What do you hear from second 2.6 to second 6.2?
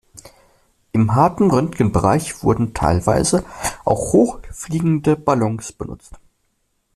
teilweise auch hochfliegende Ballons benutzt.